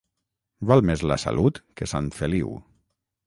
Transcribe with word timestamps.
Val 0.69 0.81
més 0.91 1.03
la 1.11 1.17
Salut 1.25 1.61
que 1.81 1.91
Sant 1.93 2.07
Feliu. 2.21 2.57